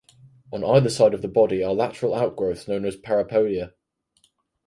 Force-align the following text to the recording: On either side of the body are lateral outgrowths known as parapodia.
On 0.51 0.63
either 0.63 0.89
side 0.89 1.13
of 1.13 1.21
the 1.21 1.27
body 1.27 1.63
are 1.63 1.75
lateral 1.75 2.15
outgrowths 2.15 2.67
known 2.67 2.85
as 2.85 2.95
parapodia. 2.97 3.73